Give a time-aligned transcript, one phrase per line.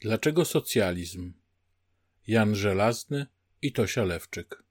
[0.00, 1.32] Dlaczego socjalizm?
[2.26, 3.26] Jan Żelazny
[3.62, 4.62] i Tosia Lewczyk.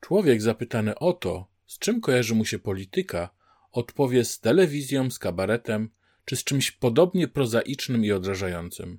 [0.00, 3.30] Człowiek zapytany o to, z czym kojarzy mu się polityka,
[3.72, 5.90] odpowie z telewizją, z kabaretem,
[6.24, 8.98] czy z czymś podobnie prozaicznym i odrażającym.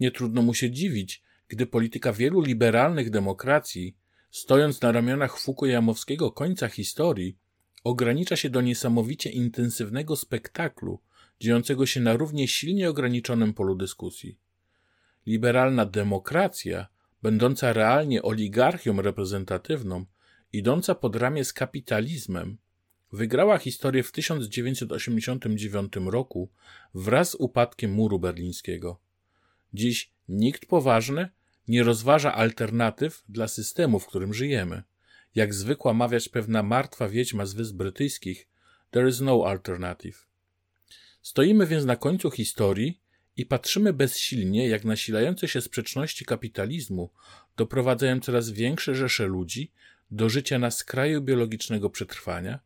[0.00, 3.96] Nie trudno mu się dziwić, gdy polityka wielu liberalnych demokracji,
[4.30, 7.38] stojąc na ramionach Fukuyamowskiego końca historii,
[7.84, 11.00] ogranicza się do niesamowicie intensywnego spektaklu,
[11.40, 14.38] dziejącego się na równie silnie ograniczonym polu dyskusji.
[15.26, 16.86] Liberalna demokracja,
[17.22, 20.04] będąca realnie oligarchią reprezentatywną,
[20.52, 22.58] idąca pod ramię z kapitalizmem,
[23.12, 26.50] wygrała historię w 1989 roku
[26.94, 29.00] wraz z upadkiem muru berlińskiego.
[29.74, 31.28] Dziś nikt poważny
[31.68, 34.82] nie rozważa alternatyw dla systemu, w którym żyjemy.
[35.34, 38.48] Jak zwykła mawiać pewna martwa wiedźma z Wysp Brytyjskich,
[38.90, 40.26] there is no alternative.
[41.24, 43.00] Stoimy więc na końcu historii
[43.36, 47.10] i patrzymy bezsilnie, jak nasilające się sprzeczności kapitalizmu
[47.56, 49.72] doprowadzają coraz większe rzesze ludzi
[50.10, 52.60] do życia na skraju biologicznego przetrwania,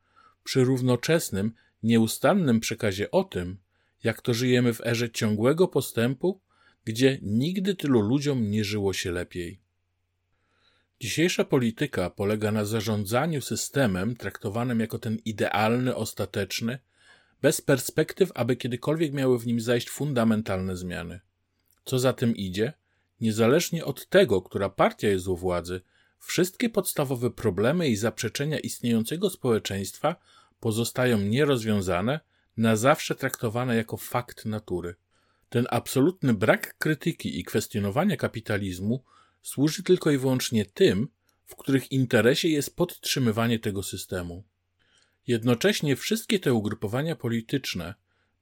[0.44, 1.52] przy równoczesnym,
[1.82, 3.58] nieustannym przekazie o tym,
[4.04, 6.40] jak to żyjemy w erze ciągłego postępu,
[6.84, 9.60] gdzie nigdy tylu ludziom nie żyło się lepiej.
[11.00, 16.78] Dzisiejsza polityka polega na zarządzaniu systemem traktowanym jako ten idealny, ostateczny,
[17.42, 21.20] bez perspektyw, aby kiedykolwiek miały w nim zajść fundamentalne zmiany.
[21.84, 22.72] Co za tym idzie,
[23.20, 25.80] niezależnie od tego, która partia jest u władzy,
[26.18, 30.16] wszystkie podstawowe problemy i zaprzeczenia istniejącego społeczeństwa
[30.60, 32.20] pozostają nierozwiązane,
[32.56, 34.94] na zawsze traktowane jako fakt natury.
[35.48, 39.04] Ten absolutny brak krytyki i kwestionowania kapitalizmu
[39.42, 41.08] służy tylko i wyłącznie tym,
[41.44, 44.44] w których interesie jest podtrzymywanie tego systemu.
[45.28, 47.94] Jednocześnie wszystkie te ugrupowania polityczne,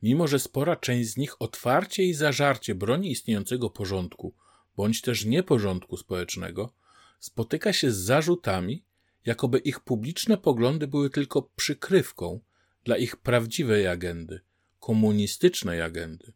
[0.02, 4.34] mimo że spora część z nich otwarcie i zażarcie broni istniejącego porządku,
[4.76, 6.74] bądź też nieporządku społecznego,
[7.20, 8.84] spotyka się z zarzutami,
[9.24, 12.40] jakoby ich publiczne poglądy były tylko przykrywką
[12.84, 14.40] dla ich prawdziwej agendy,
[14.80, 16.32] komunistycznej agendy.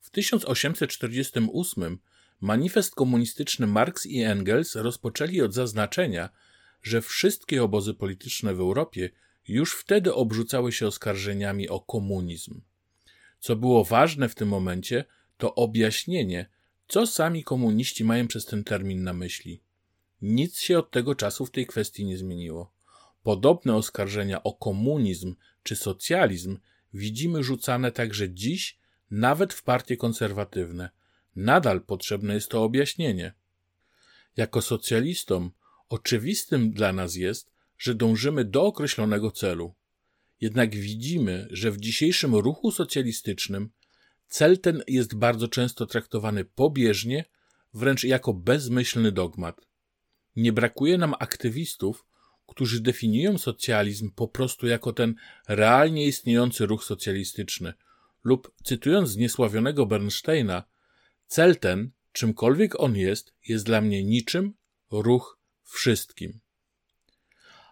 [0.00, 1.98] W 1848
[2.40, 6.28] manifest komunistyczny Marx i Engels rozpoczęli od zaznaczenia,
[6.82, 9.10] że wszystkie obozy polityczne w Europie
[9.48, 12.60] już wtedy obrzucały się oskarżeniami o komunizm.
[13.40, 15.04] Co było ważne w tym momencie,
[15.36, 16.48] to objaśnienie,
[16.88, 19.62] co sami komuniści mają przez ten termin na myśli.
[20.22, 22.72] Nic się od tego czasu w tej kwestii nie zmieniło.
[23.22, 26.58] Podobne oskarżenia o komunizm czy socjalizm
[26.94, 28.78] widzimy rzucane także dziś,
[29.10, 30.90] nawet w partie konserwatywne.
[31.36, 33.32] Nadal potrzebne jest to objaśnienie.
[34.36, 35.50] Jako socjalistom
[35.88, 39.74] oczywistym dla nas jest, że dążymy do określonego celu.
[40.40, 43.70] Jednak widzimy, że w dzisiejszym ruchu socjalistycznym
[44.28, 47.24] cel ten jest bardzo często traktowany pobieżnie,
[47.74, 49.66] wręcz jako bezmyślny dogmat.
[50.36, 52.06] Nie brakuje nam aktywistów,
[52.46, 55.14] którzy definiują socjalizm po prostu jako ten
[55.48, 57.72] realnie istniejący ruch socjalistyczny,
[58.24, 60.64] lub cytując zniesławionego Bernsteina,
[61.26, 64.54] cel ten, czymkolwiek on jest, jest dla mnie niczym,
[64.90, 66.40] ruch wszystkim.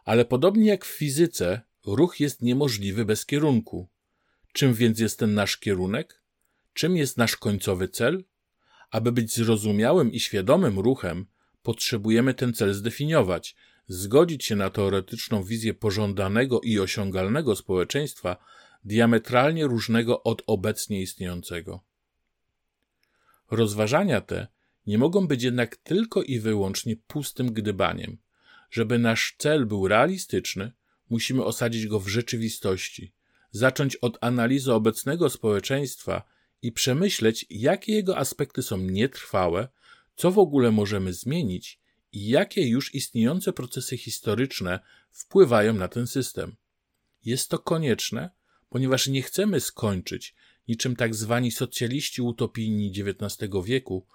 [0.04, 3.88] Ale podobnie jak w fizyce, ruch jest niemożliwy bez kierunku.
[4.52, 6.22] Czym więc jest ten nasz kierunek?
[6.72, 8.24] Czym jest nasz końcowy cel?
[8.90, 11.26] Aby być zrozumiałym i świadomym ruchem,
[11.62, 13.56] potrzebujemy ten cel zdefiniować,
[13.86, 18.36] zgodzić się na teoretyczną wizję pożądanego i osiągalnego społeczeństwa,
[18.84, 21.84] diametralnie różnego od obecnie istniejącego.
[23.50, 24.46] Rozważania te
[24.86, 28.23] nie mogą być jednak tylko i wyłącznie pustym gdybaniem.
[28.74, 30.72] Żeby nasz cel był realistyczny,
[31.10, 33.12] musimy osadzić go w rzeczywistości,
[33.50, 36.22] zacząć od analizy obecnego społeczeństwa
[36.62, 39.68] i przemyśleć, jakie jego aspekty są nietrwałe,
[40.16, 41.80] co w ogóle możemy zmienić
[42.12, 44.80] i jakie już istniejące procesy historyczne
[45.10, 46.56] wpływają na ten system.
[47.24, 48.30] Jest to konieczne,
[48.68, 50.34] ponieważ nie chcemy skończyć
[50.68, 54.06] niczym tak zwani socjaliści utopijni XIX wieku,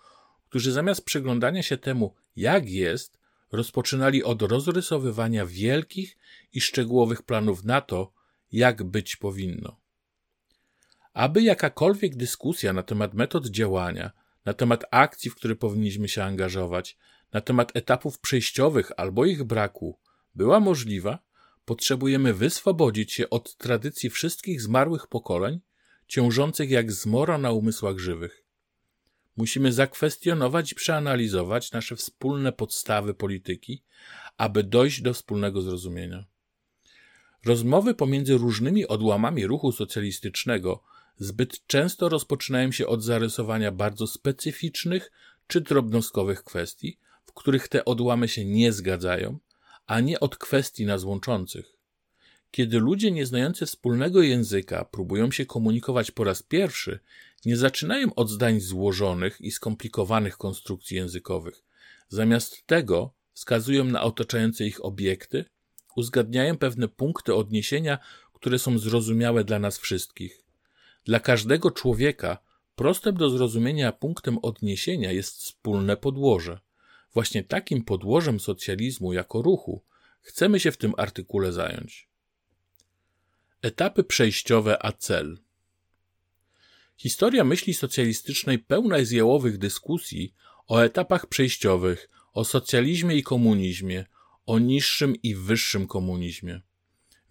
[0.49, 3.18] którzy zamiast przyglądania się temu, jak jest,
[3.51, 6.17] rozpoczynali od rozrysowywania wielkich
[6.53, 8.13] i szczegółowych planów na to,
[8.51, 9.79] jak być powinno.
[11.13, 14.11] Aby jakakolwiek dyskusja na temat metod działania,
[14.45, 16.97] na temat akcji, w które powinniśmy się angażować,
[17.33, 19.99] na temat etapów przejściowych albo ich braku
[20.35, 21.19] była możliwa,
[21.65, 25.59] potrzebujemy wyswobodzić się od tradycji wszystkich zmarłych pokoleń,
[26.07, 28.48] ciążących jak zmora na umysłach żywych.
[29.39, 33.83] Musimy zakwestionować i przeanalizować nasze wspólne podstawy polityki,
[34.37, 36.25] aby dojść do wspólnego zrozumienia.
[37.45, 40.83] Rozmowy pomiędzy różnymi odłamami ruchu socjalistycznego
[41.17, 45.11] zbyt często rozpoczynają się od zarysowania bardzo specyficznych
[45.47, 49.39] czy drobnostkowych kwestii, w których te odłamy się nie zgadzają,
[49.85, 51.78] a nie od kwestii nas łączących.
[52.51, 56.99] Kiedy ludzie nieznający wspólnego języka próbują się komunikować po raz pierwszy,
[57.45, 61.63] nie zaczynają od zdań złożonych i skomplikowanych konstrukcji językowych.
[62.07, 65.45] Zamiast tego wskazują na otaczające ich obiekty,
[65.95, 67.99] uzgadniają pewne punkty odniesienia,
[68.33, 70.45] które są zrozumiałe dla nas wszystkich.
[71.03, 72.37] Dla każdego człowieka
[72.75, 76.59] prostym do zrozumienia punktem odniesienia jest wspólne podłoże.
[77.13, 79.83] Właśnie takim podłożem socjalizmu jako ruchu
[80.21, 82.08] chcemy się w tym artykule zająć.
[83.61, 85.39] Etapy przejściowe a cel.
[86.97, 90.33] Historia myśli socjalistycznej pełna jest jałowych dyskusji
[90.67, 94.05] o etapach przejściowych, o socjalizmie i komunizmie,
[94.45, 96.61] o niższym i wyższym komunizmie.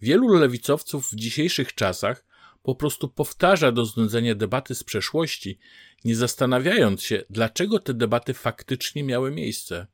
[0.01, 2.25] Wielu lewicowców w dzisiejszych czasach
[2.63, 5.59] po prostu powtarza do znudzenia debaty z przeszłości,
[6.05, 9.87] nie zastanawiając się, dlaczego te debaty faktycznie miały miejsce.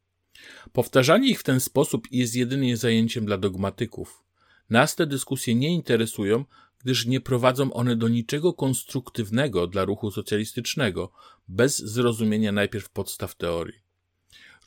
[0.74, 4.25] Powtarzanie ich w ten sposób jest jedynie zajęciem dla dogmatyków.
[4.70, 6.46] Nas te dyskusje nie interesują,
[6.80, 11.12] gdyż nie prowadzą one do niczego konstruktywnego dla ruchu socjalistycznego,
[11.48, 13.80] bez zrozumienia najpierw podstaw teorii.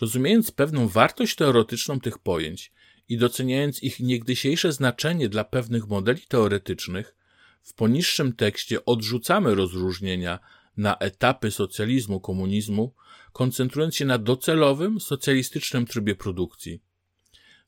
[0.00, 2.72] Rozumiejąc pewną wartość teoretyczną tych pojęć
[3.08, 7.14] i doceniając ich niegdysiejsze znaczenie dla pewnych modeli teoretycznych,
[7.62, 10.38] w poniższym tekście odrzucamy rozróżnienia
[10.76, 12.94] na etapy socjalizmu, komunizmu,
[13.32, 16.82] koncentrując się na docelowym, socjalistycznym trybie produkcji.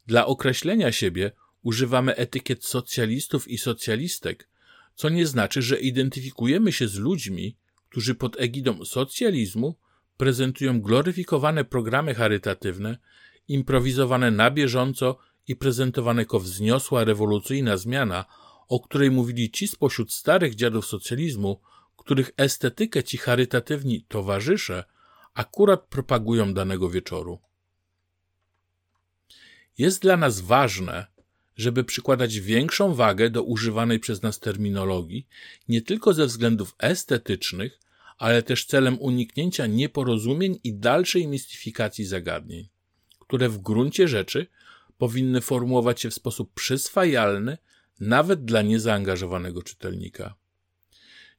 [0.06, 1.32] Dla określenia siebie
[1.62, 4.48] używamy etykiet socjalistów i socjalistek,
[4.94, 7.56] co nie znaczy, że identyfikujemy się z ludźmi,
[7.88, 9.78] którzy pod egidą socjalizmu
[10.16, 12.98] prezentują gloryfikowane programy charytatywne,
[13.48, 15.18] improwizowane na bieżąco
[15.48, 18.24] i prezentowane jako wzniosła rewolucyjna zmiana,
[18.68, 21.60] o której mówili ci spośród starych dziadów socjalizmu,
[21.96, 24.84] których estetykę ci charytatywni towarzysze
[25.34, 27.38] akurat propagują danego wieczoru.
[29.78, 31.06] Jest dla nas ważne,
[31.60, 35.26] żeby przykładać większą wagę do używanej przez nas terminologii,
[35.68, 37.80] nie tylko ze względów estetycznych,
[38.18, 42.68] ale też celem uniknięcia nieporozumień i dalszej mistyfikacji zagadnień,
[43.18, 44.46] które w gruncie rzeczy
[44.98, 47.58] powinny formułować się w sposób przyswajalny
[48.00, 50.34] nawet dla niezaangażowanego czytelnika.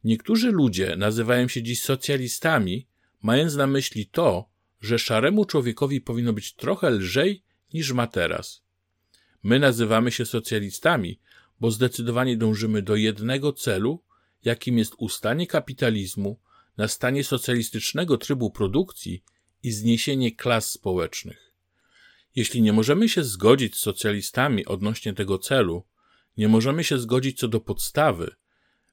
[0.04, 2.88] Niektórzy ludzie nazywają się dziś socjalistami,
[3.22, 4.50] mając na myśli to,
[4.82, 7.44] że szaremu człowiekowi powinno być trochę lżej
[7.74, 8.64] niż ma teraz.
[9.44, 11.20] My nazywamy się socjalistami,
[11.60, 14.04] bo zdecydowanie dążymy do jednego celu,
[14.44, 16.40] jakim jest ustanie kapitalizmu,
[16.78, 19.24] nastanie socjalistycznego trybu produkcji
[19.64, 21.54] i zniesienie klas społecznych.
[22.36, 25.84] Jeśli nie możemy się zgodzić z socjalistami odnośnie tego celu,
[26.38, 28.36] nie możemy się zgodzić co do podstawy,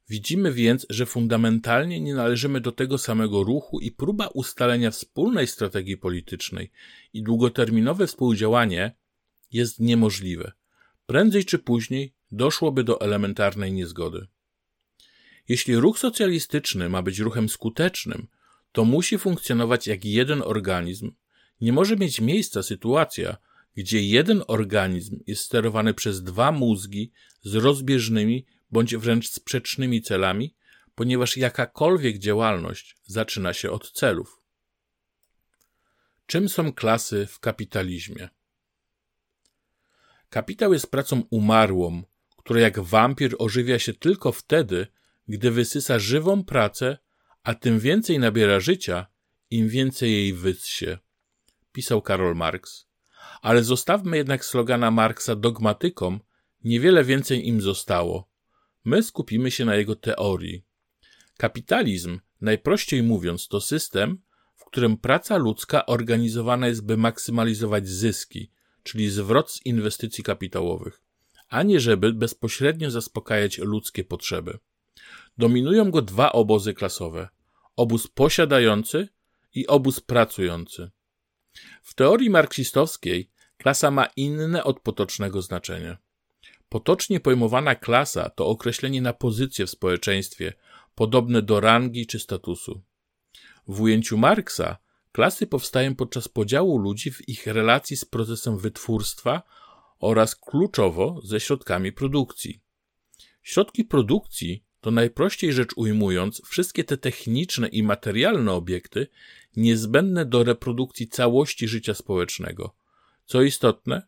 [0.09, 5.97] widzimy więc, że fundamentalnie nie należymy do tego samego ruchu i próba ustalenia wspólnej strategii
[5.97, 6.71] politycznej
[7.13, 8.95] i długoterminowe współdziałanie
[9.53, 10.53] jest niemożliwe.
[11.07, 14.27] Prędzej czy później doszłoby do elementarnej niezgody.
[15.49, 18.29] Jeśli ruch socjalistyczny ma być ruchem skutecznym,
[18.73, 21.13] to musi funkcjonować jak jeden organizm.
[21.61, 23.37] Nie może mieć miejsca sytuacja,
[23.77, 27.13] gdzie jeden organizm jest sterowany przez dwa mózgi
[27.43, 30.55] z rozbieżnymi bądź wręcz sprzecznymi celami,
[30.95, 34.43] ponieważ jakakolwiek działalność zaczyna się od celów.
[36.27, 38.29] Czym są klasy w kapitalizmie?
[40.31, 42.03] Kapitał jest pracą umarłą,
[42.37, 44.87] która jak wampir ożywia się tylko wtedy,
[45.29, 46.99] gdy wysysa żywą pracę,
[47.43, 49.07] a tym więcej nabiera życia,
[49.51, 50.99] im więcej jej wyssie.
[51.73, 52.87] Pisał Karol Marx.
[53.43, 56.21] Ale zostawmy jednak slogana Marksa dogmatykom,
[56.65, 58.31] niewiele więcej im zostało.
[58.85, 60.65] My skupimy się na jego teorii.
[61.37, 64.23] Kapitalizm, najprościej mówiąc, to system,
[64.57, 68.51] w którym praca ludzka organizowana jest, by maksymalizować zyski,
[68.83, 71.03] czyli zwrot z inwestycji kapitałowych,
[71.49, 74.59] a nie żeby bezpośrednio zaspokajać ludzkie potrzeby.
[75.39, 77.29] Dominują go dwa obozy klasowe:
[77.77, 79.09] obóz posiadający
[79.55, 80.91] i obóz pracujący.
[81.83, 85.97] W teorii marksistowskiej klasa ma inne od potocznego znaczenie.
[86.69, 90.53] Potocznie pojmowana klasa to określenie na pozycję w społeczeństwie,
[90.95, 92.83] podobne do rangi czy statusu.
[93.69, 94.79] W ujęciu Marksa
[95.13, 99.43] klasy powstają podczas podziału ludzi w ich relacji z procesem wytwórstwa
[99.99, 102.61] oraz kluczowo ze środkami produkcji.
[103.43, 109.07] Środki produkcji to najprościej rzecz ujmując wszystkie te techniczne i materialne obiekty
[109.57, 112.75] niezbędne do reprodukcji całości życia społecznego.
[113.27, 114.03] Co istotne,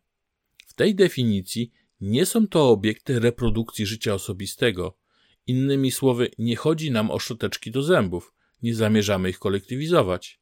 [0.66, 5.00] w tej definicji nie są to obiekty reprodukcji życia osobistego
[5.46, 10.40] Innymi słowy, nie chodzi nam o szczoteczki do zębów, nie zamierzamy ich kolektywizować.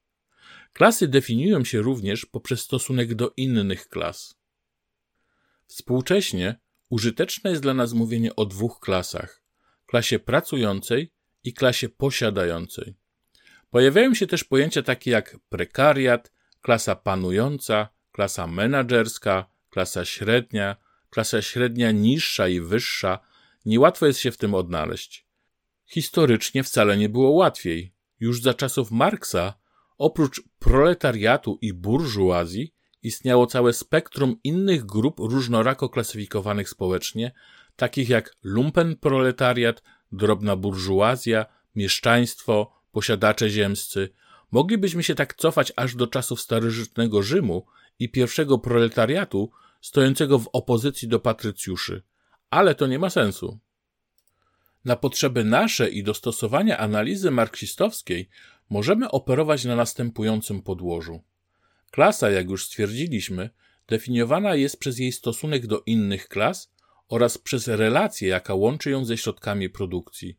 [0.79, 4.39] Klasy definiują się również poprzez stosunek do innych klas.
[5.67, 9.43] Współcześnie użyteczne jest dla nas mówienie o dwóch klasach:
[9.87, 11.13] klasie pracującej
[11.45, 12.95] i klasie posiadającej.
[13.71, 20.77] Pojawiają się też pojęcia takie jak prekariat, klasa panująca, klasa menedżerska, klasa średnia,
[21.11, 23.19] klasa średnia niższa i wyższa.
[23.65, 25.27] Niełatwo jest się w tym odnaleźć.
[25.87, 27.93] Historycznie wcale nie było łatwiej.
[28.21, 29.55] Już za czasów Marksa,
[29.99, 37.33] oprócz proletariatu i burżuazji, istniało całe spektrum innych grup różnorako klasyfikowanych społecznie,
[37.77, 44.09] takich jak lumpenproletariat, drobna burżuazja, mieszczaństwo, posiadacze ziemscy.
[44.51, 47.67] Moglibyśmy się tak cofać aż do czasów starożytnego Rzymu
[47.99, 49.51] i pierwszego proletariatu,
[49.81, 52.03] stojącego w opozycji do patrycjuszy.
[52.51, 53.59] Ale to nie ma sensu.
[54.85, 58.29] Na potrzeby nasze i dostosowania analizy marksistowskiej
[58.71, 61.23] możemy operować na następującym podłożu.
[61.91, 63.51] Klasa, jak już stwierdziliśmy,
[63.89, 66.73] definiowana jest przez jej stosunek do innych klas
[67.09, 70.39] oraz przez relację, jaka łączy ją ze środkami produkcji.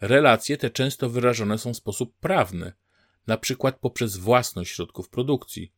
[0.00, 2.72] Relacje te często wyrażone są w sposób prawny,
[3.26, 5.72] na przykład poprzez własność środków produkcji.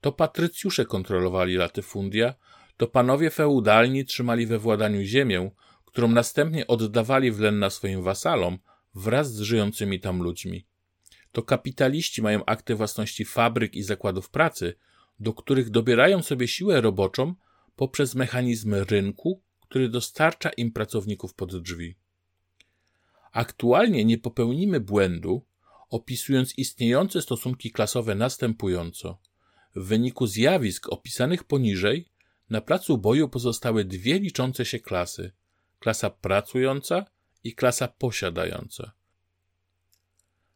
[0.00, 2.34] To patrycjusze kontrolowali latyfundia,
[2.76, 5.50] to panowie feudalni trzymali we władaniu ziemię,
[5.92, 8.58] którą następnie oddawali w len swoim wasalom
[8.94, 10.66] wraz z żyjącymi tam ludźmi.
[11.32, 14.74] To kapitaliści mają akty własności fabryk i zakładów pracy,
[15.20, 17.34] do których dobierają sobie siłę roboczą
[17.76, 21.96] poprzez mechanizmy rynku, który dostarcza im pracowników pod drzwi.
[23.32, 25.44] Aktualnie nie popełnimy błędu,
[25.90, 29.18] opisując istniejące stosunki klasowe następująco.
[29.76, 32.08] W wyniku zjawisk opisanych poniżej,
[32.50, 35.32] na placu boju pozostały dwie liczące się klasy:
[35.80, 37.06] klasa pracująca
[37.44, 38.92] i klasa posiadająca.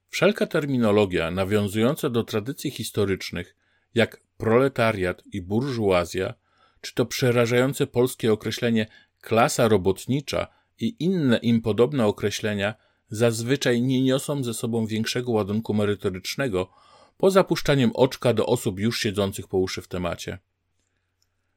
[0.08, 3.56] Wszelka terminologia nawiązująca do tradycji historycznych,
[3.94, 6.34] jak proletariat i burżuazja,
[6.80, 8.86] czy to przerażające polskie określenie
[9.20, 10.46] klasa robotnicza
[10.80, 12.74] i inne im podobne określenia,
[13.08, 16.70] zazwyczaj nie niosą ze sobą większego ładunku merytorycznego,
[17.18, 20.38] poza puszczaniem oczka do osób już siedzących po uszy w temacie.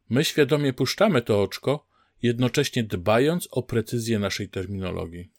[0.10, 1.88] My świadomie puszczamy to oczko,
[2.22, 5.32] jednocześnie dbając o precyzję naszej terminologii.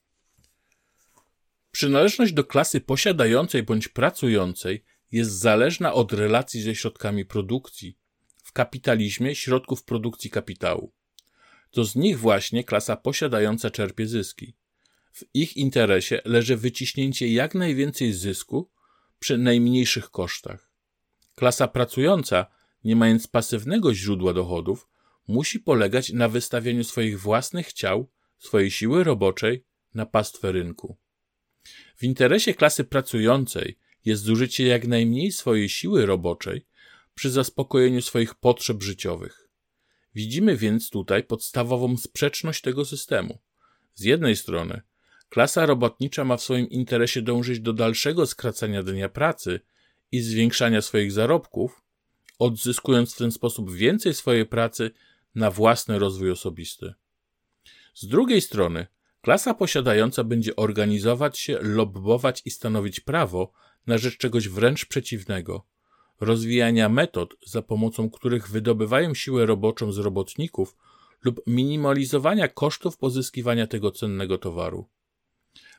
[1.70, 7.98] Przynależność do klasy posiadającej bądź pracującej jest zależna od relacji ze środkami produkcji,
[8.42, 10.92] w kapitalizmie środków produkcji kapitału.
[11.70, 14.54] To z nich właśnie klasa posiadająca czerpie zyski.
[15.12, 18.70] W ich interesie leży wyciśnięcie jak najwięcej zysku
[19.18, 20.70] przy najmniejszych kosztach.
[21.34, 22.46] Klasa pracująca,
[22.84, 24.88] nie mając pasywnego źródła dochodów,
[25.28, 30.96] musi polegać na wystawianiu swoich własnych ciał, swojej siły roboczej na pastwę rynku.
[31.96, 36.66] W interesie klasy pracującej jest zużycie jak najmniej swojej siły roboczej
[37.14, 39.48] przy zaspokojeniu swoich potrzeb życiowych.
[40.14, 43.38] Widzimy więc tutaj podstawową sprzeczność tego systemu.
[43.94, 44.82] Z jednej strony,
[45.28, 49.60] klasa robotnicza ma w swoim interesie dążyć do dalszego skracania dnia pracy
[50.12, 51.82] i zwiększania swoich zarobków,
[52.38, 54.90] odzyskując w ten sposób więcej swojej pracy
[55.34, 56.94] na własny rozwój osobisty.
[57.94, 58.86] Z drugiej strony,
[59.20, 63.52] Klasa posiadająca będzie organizować się, lobbować i stanowić prawo
[63.86, 65.66] na rzecz czegoś wręcz przeciwnego
[66.20, 70.76] rozwijania metod, za pomocą których wydobywają siłę roboczą z robotników
[71.24, 74.88] lub minimalizowania kosztów pozyskiwania tego cennego towaru.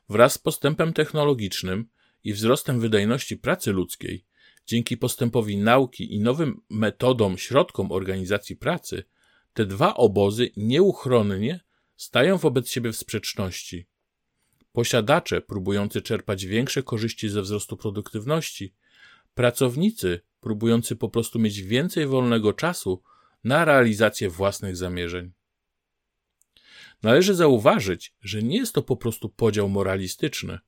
[0.10, 1.88] Wraz z postępem technologicznym
[2.24, 4.26] i wzrostem wydajności pracy ludzkiej,
[4.66, 9.04] dzięki postępowi nauki i nowym metodom, środkom organizacji pracy,
[9.60, 11.60] te dwa obozy nieuchronnie
[11.96, 13.88] stają wobec siebie w sprzeczności.
[14.72, 18.76] Posiadacze próbujący czerpać większe korzyści ze wzrostu produktywności,
[19.34, 23.04] pracownicy próbujący po prostu mieć więcej wolnego czasu
[23.44, 25.32] na realizację własnych zamierzeń.
[27.04, 30.60] Należy zauważyć, że nie jest to po prostu podział moralistyczny.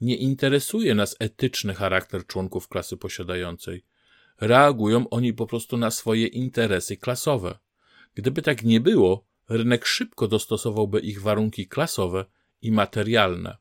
[0.00, 3.84] Nie interesuje nas etyczny charakter członków klasy posiadającej.
[4.40, 7.58] Reagują oni po prostu na swoje interesy klasowe.
[8.14, 12.24] Gdyby tak nie było, rynek szybko dostosowałby ich warunki klasowe
[12.62, 13.56] i materialne.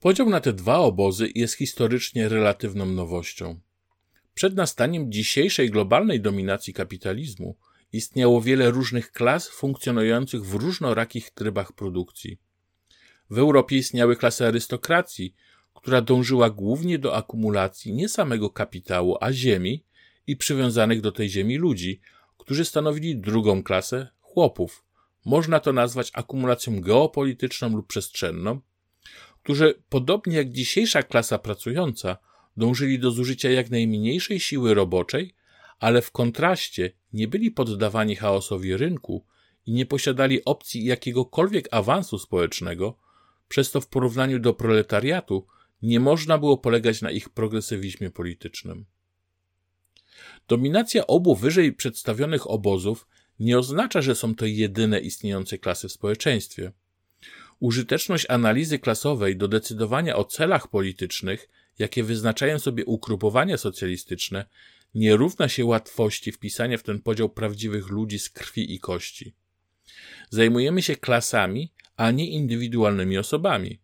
[0.00, 3.60] Podział na te dwa obozy jest historycznie relatywną nowością.
[4.34, 7.56] Przed nastaniem dzisiejszej globalnej dominacji kapitalizmu
[7.92, 12.38] istniało wiele różnych klas funkcjonujących w różnorakich trybach produkcji.
[13.30, 15.34] W Europie istniały klasy arystokracji,
[15.74, 19.84] która dążyła głównie do akumulacji nie samego kapitału, a ziemi
[20.26, 22.00] i przywiązanych do tej ziemi ludzi,
[22.38, 24.84] którzy stanowili drugą klasę chłopów,
[25.24, 28.60] można to nazwać akumulacją geopolityczną lub przestrzenną,
[29.42, 32.16] którzy, podobnie jak dzisiejsza klasa pracująca,
[32.56, 35.34] dążyli do zużycia jak najmniejszej siły roboczej,
[35.78, 39.26] ale w kontraście nie byli poddawani chaosowi rynku
[39.66, 42.98] i nie posiadali opcji jakiegokolwiek awansu społecznego,
[43.48, 45.46] przez to w porównaniu do proletariatu
[45.82, 48.84] nie można było polegać na ich progresywizmie politycznym.
[50.52, 53.06] Dominacja obu wyżej przedstawionych obozów
[53.40, 56.72] nie oznacza, że są to jedyne istniejące klasy w społeczeństwie.
[57.60, 64.44] Użyteczność analizy klasowej do decydowania o celach politycznych, jakie wyznaczają sobie ugrupowania socjalistyczne,
[64.94, 69.34] nie równa się łatwości wpisania w ten podział prawdziwych ludzi z krwi i kości.
[70.30, 73.80] Zajmujemy się klasami, a nie indywidualnymi osobami.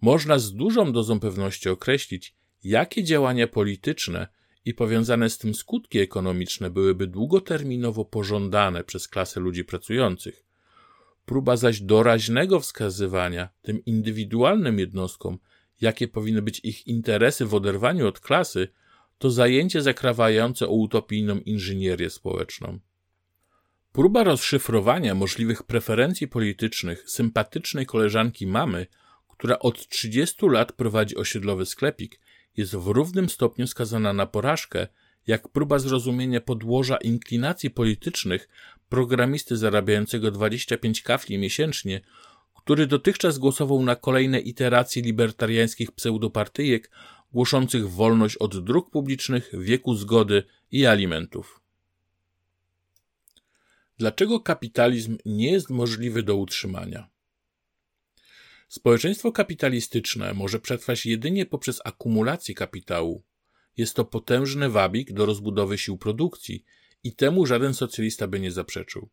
[0.00, 2.34] Można z dużą dozą pewności określić,
[2.64, 4.28] jakie działania polityczne
[4.64, 10.44] i powiązane z tym skutki ekonomiczne byłyby długoterminowo pożądane przez klasę ludzi pracujących.
[11.26, 15.38] Próba zaś doraźnego wskazywania tym indywidualnym jednostkom,
[15.80, 18.68] jakie powinny być ich interesy w oderwaniu od klasy,
[19.18, 22.78] to zajęcie zakrawające o utopijną inżynierię społeczną.
[23.92, 28.86] Próba rozszyfrowania możliwych preferencji politycznych sympatycznej koleżanki mamy,
[29.28, 32.20] która od 30 lat prowadzi osiedlowy sklepik,
[32.56, 34.86] jest w równym stopniu skazana na porażkę,
[35.26, 38.48] jak próba zrozumienia podłoża inklinacji politycznych
[38.88, 42.00] programisty zarabiającego 25 kafli miesięcznie,
[42.54, 46.90] który dotychczas głosował na kolejne iteracje libertariańskich pseudopartyjek
[47.32, 51.60] głoszących wolność od dróg publicznych, wieku zgody i alimentów.
[53.98, 57.13] Dlaczego kapitalizm nie jest możliwy do utrzymania?
[58.68, 63.24] Społeczeństwo kapitalistyczne może przetrwać jedynie poprzez akumulację kapitału.
[63.76, 66.64] Jest to potężny wabik do rozbudowy sił produkcji
[67.04, 69.08] i temu żaden socjalista by nie zaprzeczył.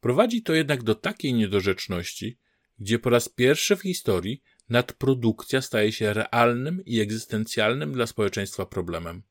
[0.00, 2.38] Prowadzi to jednak do takiej niedorzeczności,
[2.78, 9.22] gdzie po raz pierwszy w historii nadprodukcja staje się realnym i egzystencjalnym dla społeczeństwa problemem.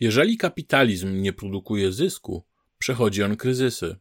[0.00, 2.44] Jeżeli kapitalizm nie produkuje zysku,
[2.78, 3.96] przechodzi on kryzysy.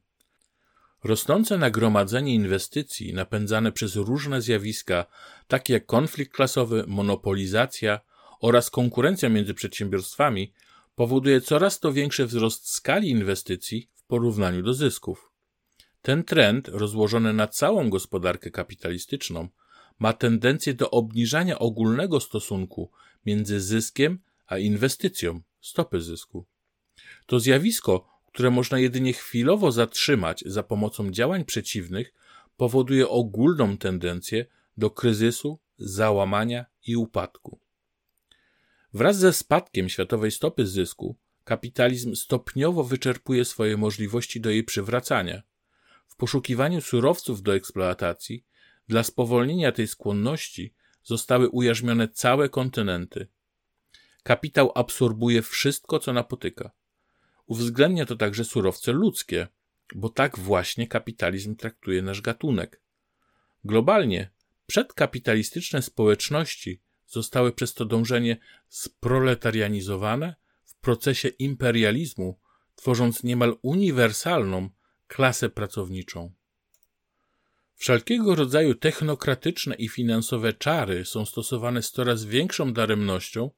[1.03, 5.05] Rosnące nagromadzenie inwestycji napędzane przez różne zjawiska,
[5.47, 7.99] takie jak konflikt klasowy, monopolizacja
[8.41, 10.53] oraz konkurencja między przedsiębiorstwami,
[10.95, 15.31] powoduje coraz to większy wzrost skali inwestycji w porównaniu do zysków.
[16.01, 19.49] Ten trend, rozłożony na całą gospodarkę kapitalistyczną,
[19.99, 22.91] ma tendencję do obniżania ogólnego stosunku
[23.25, 26.45] między zyskiem a inwestycją, stopy zysku.
[27.25, 32.13] To zjawisko które można jedynie chwilowo zatrzymać za pomocą działań przeciwnych,
[32.57, 34.45] powoduje ogólną tendencję
[34.77, 37.59] do kryzysu, załamania i upadku.
[38.93, 45.41] Wraz ze spadkiem światowej stopy zysku, kapitalizm stopniowo wyczerpuje swoje możliwości do jej przywracania.
[46.07, 48.45] W poszukiwaniu surowców do eksploatacji,
[48.87, 53.27] dla spowolnienia tej skłonności zostały ujarzmione całe kontynenty.
[54.23, 56.71] Kapitał absorbuje wszystko, co napotyka
[57.45, 59.47] Uwzględnia to także surowce ludzkie,
[59.95, 62.81] bo tak właśnie kapitalizm traktuje nasz gatunek.
[63.63, 64.29] Globalnie
[64.65, 68.37] przedkapitalistyczne społeczności zostały przez to dążenie
[68.69, 72.39] sproletarianizowane w procesie imperializmu,
[72.75, 74.69] tworząc niemal uniwersalną
[75.07, 76.31] klasę pracowniczą.
[77.75, 83.51] Wszelkiego rodzaju technokratyczne i finansowe czary są stosowane z coraz większą daremnością,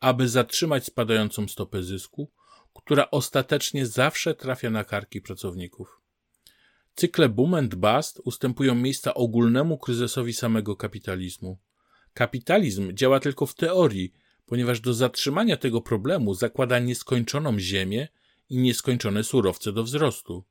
[0.00, 2.30] aby zatrzymać spadającą stopę zysku
[2.74, 6.00] która ostatecznie zawsze trafia na karki pracowników.
[6.94, 11.58] Cykle boom and bust ustępują miejsca ogólnemu kryzysowi samego kapitalizmu.
[12.14, 14.12] Kapitalizm działa tylko w teorii,
[14.46, 18.08] ponieważ do zatrzymania tego problemu zakłada nieskończoną ziemię
[18.48, 20.44] i nieskończone surowce do wzrostu.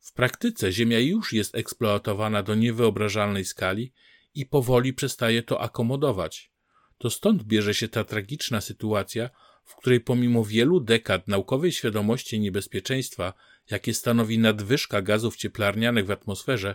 [0.00, 3.92] W praktyce ziemia już jest eksploatowana do niewyobrażalnej skali
[4.34, 6.50] i powoli przestaje to akomodować.
[6.98, 9.30] To stąd bierze się ta tragiczna sytuacja,
[9.68, 13.32] w której pomimo wielu dekad naukowej świadomości niebezpieczeństwa,
[13.70, 16.74] jakie stanowi nadwyżka gazów cieplarnianych w atmosferze,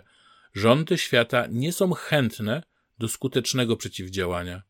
[0.54, 2.62] rządy świata nie są chętne
[2.98, 4.62] do skutecznego przeciwdziałania.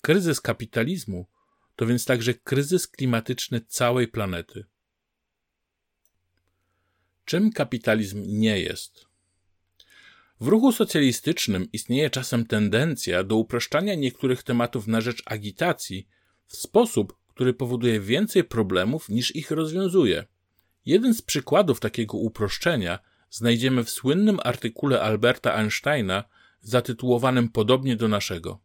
[0.00, 1.26] Kryzys kapitalizmu
[1.76, 4.64] to więc także kryzys klimatyczny całej planety.
[7.24, 9.06] Czym kapitalizm nie jest?
[10.40, 16.08] W ruchu socjalistycznym istnieje czasem tendencja do upraszczania niektórych tematów na rzecz agitacji
[16.46, 20.26] w sposób, który powoduje więcej problemów niż ich rozwiązuje.
[20.86, 22.98] Jeden z przykładów takiego uproszczenia
[23.30, 26.24] znajdziemy w słynnym artykule Alberta Einsteina
[26.60, 28.60] zatytułowanym podobnie do naszego.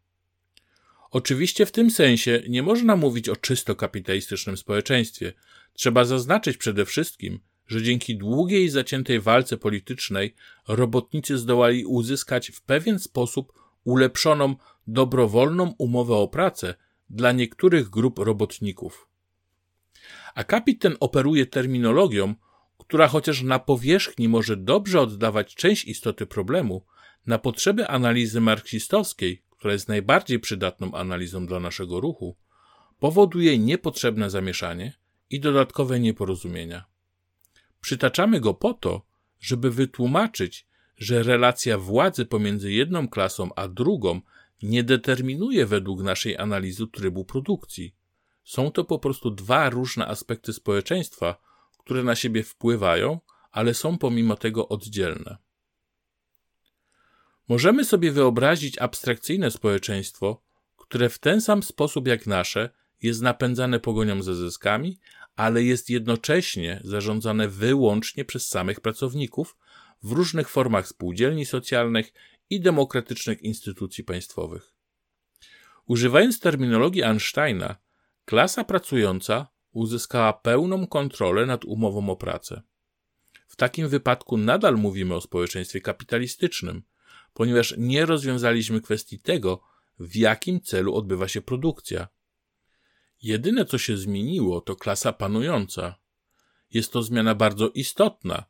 [1.11, 5.33] Oczywiście w tym sensie nie można mówić o czysto kapitalistycznym społeczeństwie.
[5.73, 10.35] Trzeba zaznaczyć przede wszystkim, że dzięki długiej i zaciętej walce politycznej
[10.67, 14.55] robotnicy zdołali uzyskać w pewien sposób ulepszoną
[14.87, 16.75] dobrowolną umowę o pracę
[17.09, 19.07] dla niektórych grup robotników.
[20.35, 22.35] Akapit ten operuje terminologią,
[22.77, 26.85] która chociaż na powierzchni może dobrze oddawać część istoty problemu,
[27.27, 32.37] na potrzeby analizy marksistowskiej, która jest najbardziej przydatną analizą dla naszego ruchu,
[32.99, 34.93] powoduje niepotrzebne zamieszanie
[35.29, 36.85] i dodatkowe nieporozumienia.
[37.81, 39.05] Przytaczamy go po to,
[39.39, 44.21] żeby wytłumaczyć, że relacja władzy pomiędzy jedną klasą a drugą
[44.65, 47.95] nie determinuje według naszej analizy trybu produkcji.
[48.43, 51.41] Są to po prostu dwa różne aspekty społeczeństwa,
[51.77, 53.19] które na siebie wpływają,
[53.51, 55.37] ale są pomimo tego oddzielne.
[57.49, 60.43] Możemy sobie wyobrazić abstrakcyjne społeczeństwo,
[60.77, 62.69] które w ten sam sposób jak nasze
[63.01, 64.99] jest napędzane pogonią za zyskami,
[65.35, 69.57] ale jest jednocześnie zarządzane wyłącznie przez samych pracowników
[70.03, 72.13] w różnych formach spółdzielni socjalnych
[72.49, 74.73] i demokratycznych instytucji państwowych.
[75.85, 77.75] Używając terminologii Einsteina,
[78.25, 82.61] klasa pracująca uzyskała pełną kontrolę nad umową o pracę.
[83.47, 86.83] W takim wypadku nadal mówimy o społeczeństwie kapitalistycznym,
[87.33, 89.61] ponieważ nie rozwiązaliśmy kwestii tego,
[89.99, 92.07] w jakim celu odbywa się produkcja.
[93.21, 95.95] Jedyne, co się zmieniło, to klasa panująca.
[96.69, 98.45] Jest to zmiana bardzo istotna,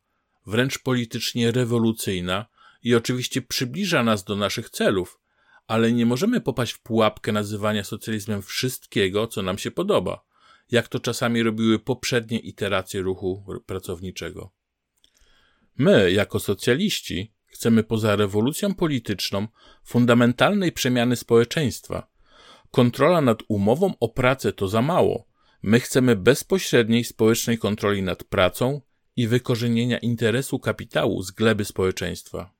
[0.45, 2.45] wręcz politycznie rewolucyjna
[2.85, 5.19] i oczywiście przybliża nas do naszych celów,
[5.67, 10.25] ale nie możemy popaść w pułapkę nazywania socjalizmem wszystkiego, co nam się podoba,
[10.71, 14.51] jak to czasami robiły poprzednie iteracje ruchu pracowniczego.
[15.77, 19.47] My, jako socjaliści, chcemy poza rewolucją polityczną
[19.83, 22.07] fundamentalnej przemiany społeczeństwa.
[22.71, 25.27] Kontrola nad umową o pracę to za mało.
[25.61, 28.81] My chcemy bezpośredniej społecznej kontroli nad pracą
[29.15, 32.54] i wykorzenienia interesu kapitału z gleby społeczeństwa.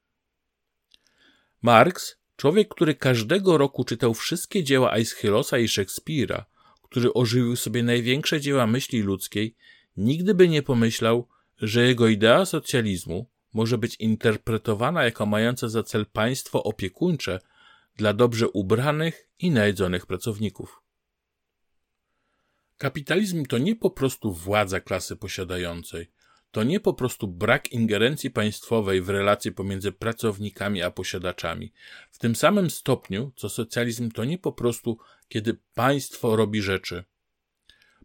[1.61, 6.45] Marx, człowiek, który każdego roku czytał wszystkie dzieła Aeschylosa i Szekspira,
[6.83, 9.55] który ożywił sobie największe dzieła myśli ludzkiej,
[9.97, 16.05] nigdy by nie pomyślał, że jego idea socjalizmu może być interpretowana jako mająca za cel
[16.05, 17.39] państwo opiekuńcze
[17.95, 20.81] dla dobrze ubranych i najedzonych pracowników.
[22.77, 26.11] Kapitalizm to nie po prostu władza klasy posiadającej,
[26.55, 31.73] to nie po prostu brak ingerencji państwowej w relacje pomiędzy pracownikami a posiadaczami.
[32.11, 37.03] W tym samym stopniu, co socjalizm to nie po prostu, kiedy państwo robi rzeczy.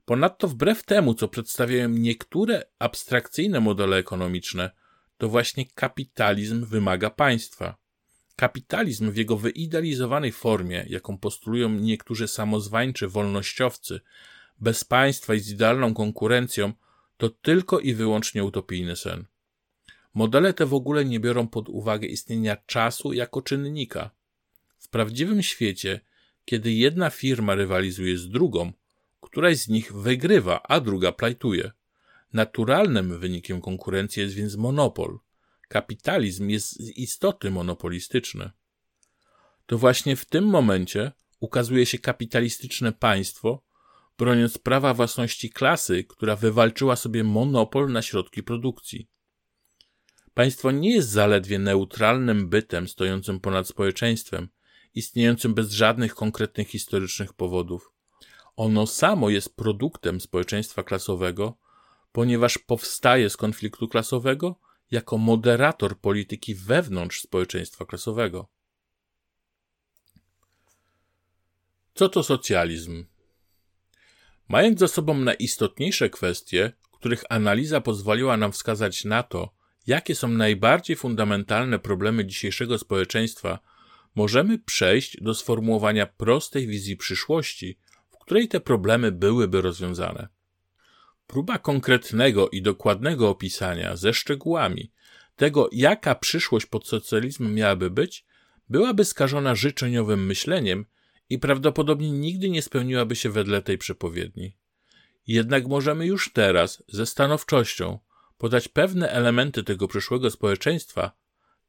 [0.04, 4.70] Ponadto, wbrew temu, co przedstawiają niektóre abstrakcyjne modele ekonomiczne,
[5.18, 7.76] to właśnie kapitalizm wymaga państwa.
[8.36, 14.00] Kapitalizm w jego wyidealizowanej formie, jaką postulują niektórzy samozwańczy wolnościowcy,
[14.60, 16.72] bez państwa i z idealną konkurencją,
[17.20, 19.24] to tylko i wyłącznie utopijny sen.
[20.14, 24.10] Modele te w ogóle nie biorą pod uwagę istnienia czasu jako czynnika.
[24.78, 26.00] W prawdziwym świecie,
[26.44, 28.72] kiedy jedna firma rywalizuje z drugą,
[29.20, 31.70] któraś z nich wygrywa, a druga plajtuje.
[32.32, 35.18] Naturalnym wynikiem konkurencji jest więc monopol.
[35.68, 38.50] Kapitalizm jest z istoty monopolistyczny.
[39.66, 43.62] To właśnie w tym momencie ukazuje się kapitalistyczne państwo,
[44.20, 49.08] broniąc prawa własności klasy, która wywalczyła sobie monopol na środki produkcji.
[50.34, 54.48] Państwo nie jest zaledwie neutralnym bytem stojącym ponad społeczeństwem,
[54.94, 57.92] istniejącym bez żadnych konkretnych historycznych powodów.
[58.56, 61.58] Ono samo jest produktem społeczeństwa klasowego,
[62.12, 68.48] ponieważ powstaje z konfliktu klasowego jako moderator polityki wewnątrz społeczeństwa klasowego.
[71.94, 73.09] Co to socjalizm?
[74.50, 79.54] Mając za sobą najistotniejsze kwestie, których analiza pozwoliła nam wskazać na to,
[79.86, 83.58] jakie są najbardziej fundamentalne problemy dzisiejszego społeczeństwa,
[84.14, 87.78] możemy przejść do sformułowania prostej wizji przyszłości,
[88.10, 90.28] w której te problemy byłyby rozwiązane.
[91.26, 94.92] Próba konkretnego i dokładnego opisania ze szczegółami
[95.36, 98.24] tego, jaka przyszłość pod socjalizmem miałaby być,
[98.68, 100.86] byłaby skażona życzeniowym myśleniem
[101.30, 104.56] i prawdopodobnie nigdy nie spełniłaby się wedle tej przepowiedni.
[105.26, 107.98] Jednak możemy już teraz ze stanowczością
[108.38, 111.12] podać pewne elementy tego przyszłego społeczeństwa,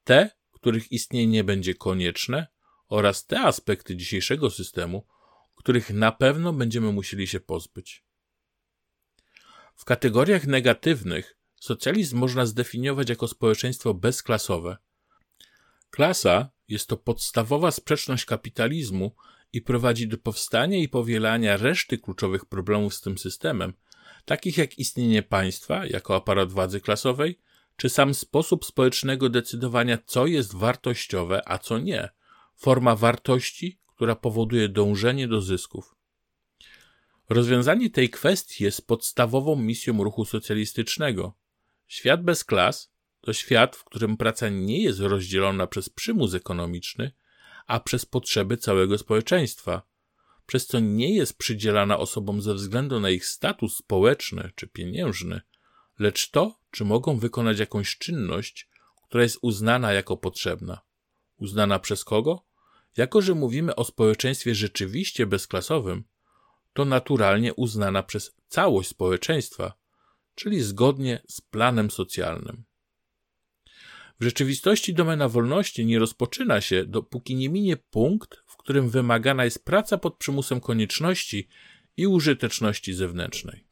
[0.04, 2.47] te, których istnienie będzie konieczne,
[2.88, 5.06] oraz te aspekty dzisiejszego systemu,
[5.56, 8.04] których na pewno będziemy musieli się pozbyć.
[9.76, 14.78] W kategoriach negatywnych socjalizm można zdefiniować jako społeczeństwo bezklasowe.
[15.89, 19.15] Klasa jest to podstawowa sprzeczność kapitalizmu
[19.54, 23.74] i prowadzi do powstania i powielania reszty kluczowych problemów z tym systemem,
[24.26, 27.40] takich jak istnienie państwa jako aparat władzy klasowej,
[27.76, 32.10] czy sam sposób społecznego decydowania, co jest wartościowe, a co nie,
[32.56, 35.96] forma wartości, która powoduje dążenie do zysków.
[37.30, 41.34] Rozwiązanie tej kwestii jest podstawową misją ruchu socjalistycznego.
[41.88, 47.12] Świat bez klas to świat, w którym praca nie jest rozdzielona przez przymus ekonomiczny,
[47.72, 49.82] a przez potrzeby całego społeczeństwa,
[50.46, 55.42] przez co nie jest przydzielana osobom ze względu na ich status społeczny czy pieniężny,
[56.00, 58.70] lecz to, czy mogą wykonać jakąś czynność,
[59.04, 60.82] która jest uznana jako potrzebna.
[61.38, 62.46] Uznana przez kogo?
[62.98, 66.04] Jako, że mówimy o społeczeństwie rzeczywiście bezklasowym,
[66.74, 69.74] to naturalnie uznana przez całość społeczeństwa,
[70.36, 72.64] czyli zgodnie z planem socjalnym.
[74.22, 79.66] W rzeczywistości domena wolności nie rozpoczyna się, dopóki nie minie punkt, w którym wymagana jest
[79.66, 81.48] praca pod przymusem konieczności
[81.98, 83.68] i użyteczności zewnętrznej.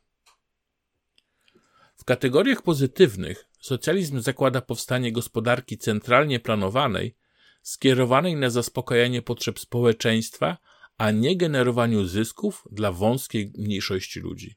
[1.95, 7.15] W kategoriach pozytywnych socjalizm zakłada powstanie gospodarki centralnie planowanej,
[7.61, 10.57] skierowanej na zaspokajanie potrzeb społeczeństwa,
[10.97, 14.55] a nie generowaniu zysków dla wąskiej mniejszości ludzi.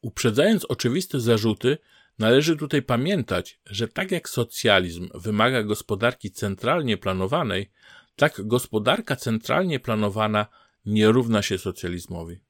[0.00, 1.78] Uprzedzając oczywiste zarzuty,
[2.18, 7.70] należy tutaj pamiętać, że tak jak socjalizm wymaga gospodarki centralnie planowanej,
[8.16, 10.46] tak gospodarka centralnie planowana
[10.86, 12.40] nie równa się socjalizmowi.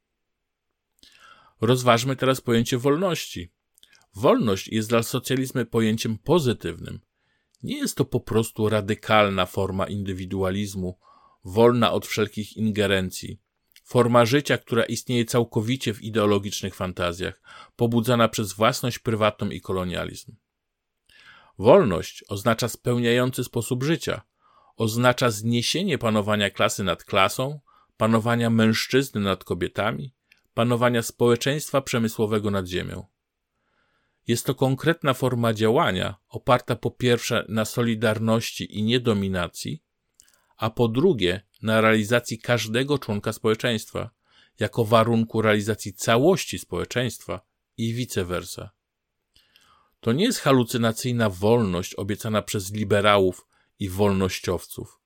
[1.60, 3.52] Rozważmy teraz pojęcie wolności.
[4.14, 7.00] Wolność jest dla socjalizmu pojęciem pozytywnym.
[7.62, 10.98] Nie jest to po prostu radykalna forma indywidualizmu,
[11.44, 13.40] wolna od wszelkich ingerencji.
[13.88, 17.42] Forma życia, która istnieje całkowicie w ideologicznych fantazjach,
[17.76, 20.36] pobudzana przez własność prywatną i kolonializm.
[21.58, 24.22] Wolność oznacza spełniający sposób życia,
[24.76, 27.60] oznacza zniesienie panowania klasy nad klasą,
[27.96, 30.14] panowania mężczyzny nad kobietami,
[30.54, 33.06] panowania społeczeństwa przemysłowego nad ziemią.
[34.26, 39.82] Jest to konkretna forma działania oparta po pierwsze na solidarności i niedominacji,
[40.58, 44.10] a po drugie na realizacji każdego członka społeczeństwa,
[44.60, 47.40] jako warunku realizacji całości społeczeństwa
[47.76, 48.70] i vice versa.
[50.00, 53.46] To nie jest halucynacyjna wolność obiecana przez liberałów
[53.78, 55.00] i wolnościowców.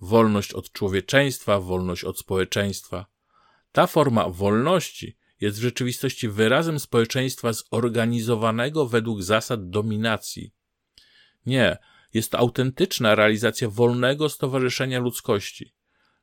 [0.00, 3.06] Wolność od człowieczeństwa, wolność od społeczeństwa.
[3.72, 10.54] Ta forma wolności jest w rzeczywistości wyrazem społeczeństwa zorganizowanego według zasad dominacji.
[11.46, 11.76] Nie,
[12.14, 15.74] jest to autentyczna realizacja wolnego stowarzyszenia ludzkości.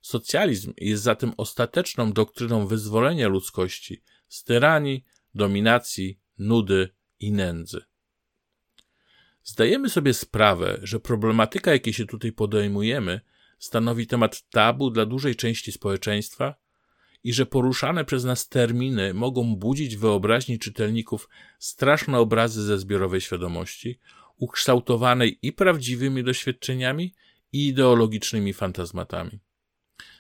[0.01, 7.81] Socjalizm jest zatem ostateczną doktryną wyzwolenia ludzkości z tyranii, dominacji, nudy i nędzy.
[9.43, 13.21] Zdajemy sobie sprawę, że problematyka, jakiej się tutaj podejmujemy,
[13.59, 16.55] stanowi temat tabu dla dużej części społeczeństwa
[17.23, 23.99] i że poruszane przez nas terminy mogą budzić wyobraźni czytelników straszne obrazy ze zbiorowej świadomości,
[24.37, 27.13] ukształtowanej i prawdziwymi doświadczeniami,
[27.55, 29.39] i ideologicznymi fantazmatami.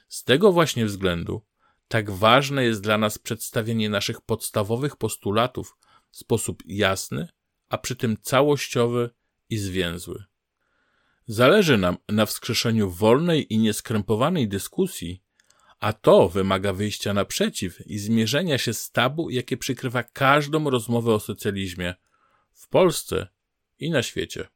[0.09, 1.41] Z tego właśnie względu
[1.87, 5.77] tak ważne jest dla nas przedstawienie naszych podstawowych postulatów
[6.11, 7.27] w sposób jasny,
[7.69, 9.09] a przy tym całościowy
[9.49, 10.23] i zwięzły.
[11.27, 15.23] Zależy nam na wskrzeszeniu wolnej i nieskrępowanej dyskusji,
[15.79, 21.19] a to wymaga wyjścia naprzeciw i zmierzenia się z tabu, jakie przykrywa każdą rozmowę o
[21.19, 21.95] socjalizmie
[22.53, 23.27] w Polsce
[23.79, 24.47] i na świecie.